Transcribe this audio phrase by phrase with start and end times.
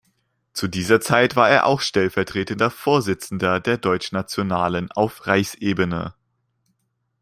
[0.53, 6.15] Zu dieser Zeit war er auch stellvertretender Vorsitzender der Deutschnationalen auf Reichsebene.